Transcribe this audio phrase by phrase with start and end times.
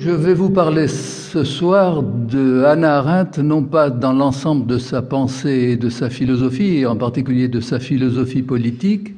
[0.00, 5.02] Je vais vous parler ce soir de Hannah Arendt, non pas dans l'ensemble de sa
[5.02, 9.14] pensée et de sa philosophie, et en particulier de sa philosophie politique,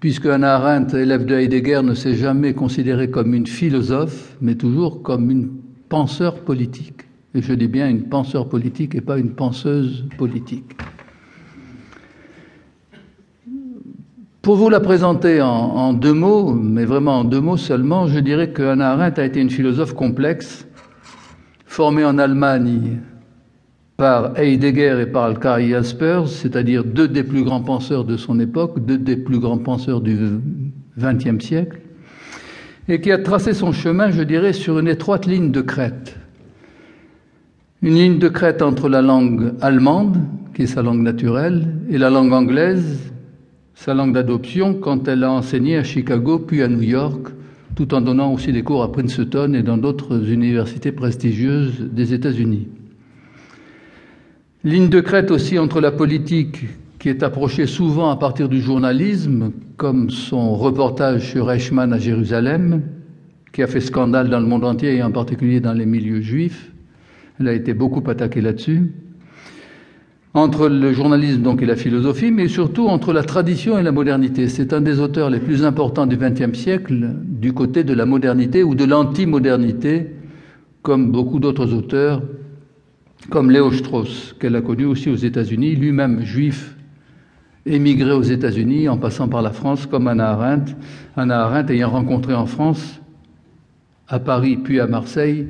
[0.00, 5.02] puisque Hannah Arendt, élève de Heidegger, ne s'est jamais considérée comme une philosophe, mais toujours
[5.02, 5.50] comme une
[5.90, 7.02] penseur politique.
[7.34, 10.79] Et je dis bien une penseur politique et pas une penseuse politique.
[14.42, 18.50] Pour vous la présenter en, deux mots, mais vraiment en deux mots seulement, je dirais
[18.50, 20.66] que Arendt a été une philosophe complexe,
[21.66, 23.00] formée en Allemagne
[23.98, 28.82] par Heidegger et par Karl Jaspers, c'est-à-dire deux des plus grands penseurs de son époque,
[28.82, 30.16] deux des plus grands penseurs du
[30.98, 31.78] XXe siècle,
[32.88, 36.16] et qui a tracé son chemin, je dirais, sur une étroite ligne de crête.
[37.82, 40.16] Une ligne de crête entre la langue allemande,
[40.54, 43.10] qui est sa langue naturelle, et la langue anglaise,
[43.80, 47.28] sa langue d'adoption quand elle a enseigné à Chicago puis à New York,
[47.74, 52.68] tout en donnant aussi des cours à Princeton et dans d'autres universités prestigieuses des États-Unis.
[54.64, 56.66] Ligne de crête aussi entre la politique
[56.98, 62.82] qui est approchée souvent à partir du journalisme, comme son reportage sur Eichmann à Jérusalem,
[63.50, 66.70] qui a fait scandale dans le monde entier et en particulier dans les milieux juifs.
[67.40, 68.92] Elle a été beaucoup attaquée là-dessus
[70.32, 74.48] entre le journalisme donc et la philosophie, mais surtout entre la tradition et la modernité.
[74.48, 78.62] C'est un des auteurs les plus importants du XXe siècle du côté de la modernité
[78.62, 80.14] ou de l'anti-modernité,
[80.82, 82.22] comme beaucoup d'autres auteurs,
[83.28, 86.76] comme Léo Strauss, qu'elle a connu aussi aux États-Unis, lui-même juif,
[87.66, 90.74] émigré aux États-Unis en passant par la France, comme Anna Arendt.
[91.16, 93.00] Anna Arendt ayant rencontré en France,
[94.08, 95.48] à Paris puis à Marseille,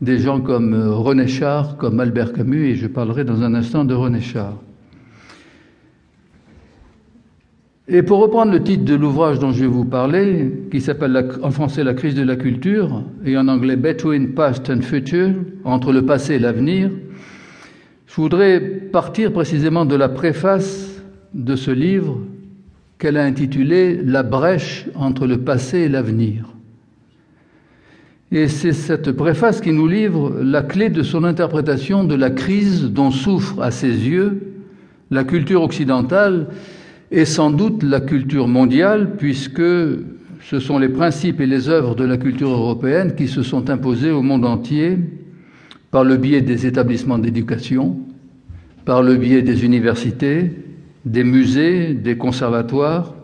[0.00, 3.84] des gens comme euh, René Char, comme Albert Camus, et je parlerai dans un instant
[3.84, 4.54] de René Char.
[7.90, 11.50] Et pour reprendre le titre de l'ouvrage dont je vais vous parler, qui s'appelle en
[11.50, 16.04] français La crise de la culture et en anglais Between Past and Future, entre le
[16.04, 16.90] passé et l'avenir,
[18.06, 22.18] je voudrais partir précisément de la préface de ce livre
[22.98, 26.57] qu'elle a intitulé La brèche entre le passé et l'avenir.
[28.30, 32.84] Et c'est cette préface qui nous livre la clé de son interprétation de la crise
[32.84, 34.54] dont souffre à ses yeux
[35.10, 36.48] la culture occidentale
[37.10, 39.62] et sans doute la culture mondiale, puisque
[40.42, 44.10] ce sont les principes et les œuvres de la culture européenne qui se sont imposés
[44.10, 44.98] au monde entier
[45.90, 47.96] par le biais des établissements d'éducation,
[48.84, 50.52] par le biais des universités,
[51.06, 53.14] des musées, des conservatoires,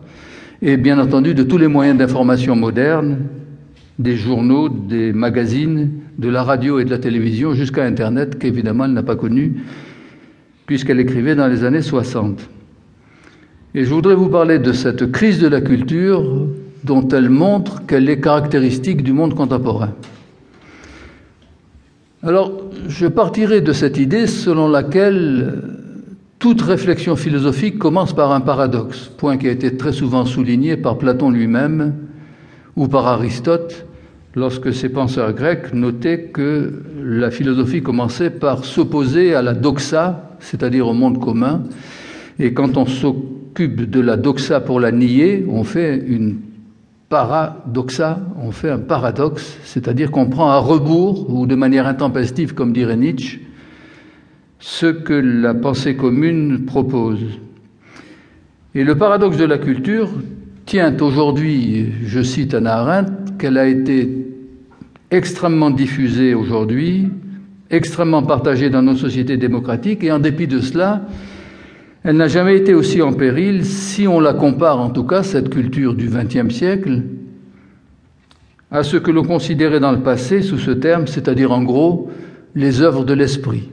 [0.63, 3.19] et bien entendu de tous les moyens d'information modernes
[3.99, 8.93] des journaux, des magazines, de la radio et de la télévision jusqu'à Internet, qu'évidemment elle
[8.93, 9.63] n'a pas connu,
[10.65, 12.49] puisqu'elle écrivait dans les années 60.
[13.73, 16.47] Et je voudrais vous parler de cette crise de la culture
[16.83, 19.93] dont elle montre qu'elle est caractéristique du monde contemporain.
[22.23, 22.53] Alors,
[22.87, 25.61] je partirai de cette idée selon laquelle
[26.39, 30.97] toute réflexion philosophique commence par un paradoxe, point qui a été très souvent souligné par
[30.97, 31.93] Platon lui-même
[32.75, 33.85] ou par Aristote,
[34.35, 40.87] lorsque ces penseurs grecs notaient que la philosophie commençait par s'opposer à la doxa, c'est-à-dire
[40.87, 41.63] au monde commun,
[42.37, 46.37] et quand on s'occupe de la doxa pour la nier, on fait une
[47.07, 52.73] paradoxa, on fait un paradoxe, c'est-à-dire qu'on prend à rebours ou de manière intempestive, comme
[52.73, 53.39] dirait Nietzsche,
[54.59, 57.21] ce que la pensée commune propose.
[58.73, 60.09] Et le paradoxe de la culture
[60.75, 64.09] tient aujourd'hui, je cite Anna Arendt, qu'elle a été
[65.09, 67.07] extrêmement diffusée aujourd'hui,
[67.69, 71.03] extrêmement partagée dans nos sociétés démocratiques, et en dépit de cela,
[72.03, 75.49] elle n'a jamais été aussi en péril si on la compare, en tout cas, cette
[75.49, 77.03] culture du XXe siècle,
[78.69, 82.09] à ce que l'on considérait dans le passé sous ce terme, c'est-à-dire en gros
[82.53, 83.69] les œuvres de l'esprit.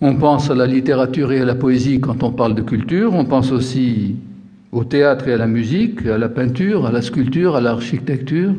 [0.00, 3.26] On pense à la littérature et à la poésie quand on parle de culture, on
[3.26, 4.16] pense aussi
[4.76, 8.52] au théâtre et à la musique, à la peinture, à la sculpture, à l'architecture,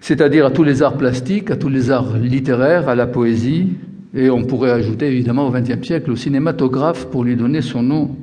[0.00, 3.70] c'est-à-dire à tous les arts plastiques, à tous les arts littéraires, à la poésie,
[4.14, 8.14] et on pourrait ajouter évidemment au XXe siècle au cinématographe pour lui donner son nom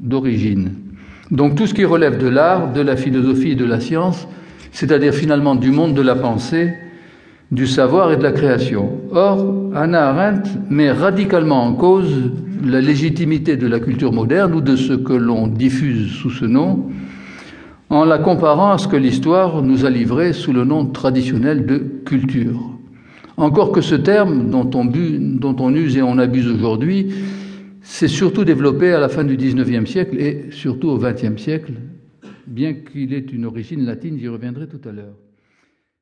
[0.00, 0.72] d'origine.
[1.30, 4.26] Donc tout ce qui relève de l'art, de la philosophie et de la science,
[4.72, 6.74] c'est-à-dire finalement du monde de la pensée,
[7.50, 8.90] du savoir et de la création.
[9.10, 12.14] Or, Anna Arendt met radicalement en cause
[12.64, 16.90] la légitimité de la culture moderne ou de ce que l'on diffuse sous ce nom,
[17.90, 21.78] en la comparant à ce que l'histoire nous a livré sous le nom traditionnel de
[22.04, 22.60] culture.
[23.38, 27.12] Encore que ce terme, dont on, dont on use et on abuse aujourd'hui,
[27.80, 31.72] s'est surtout développé à la fin du XIXe siècle et surtout au XXe siècle,
[32.46, 35.14] bien qu'il ait une origine latine, j'y reviendrai tout à l'heure.